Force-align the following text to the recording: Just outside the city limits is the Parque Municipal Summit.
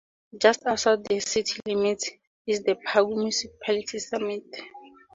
Just 0.35 0.65
outside 0.65 1.03
the 1.05 1.19
city 1.19 1.59
limits 1.67 2.09
is 2.47 2.63
the 2.63 2.73
Parque 2.73 3.07
Municipal 3.09 3.83
Summit. 3.99 4.51